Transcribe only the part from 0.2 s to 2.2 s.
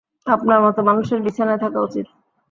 আপনার মত মানুষের বিছানায় থাকা উচিত।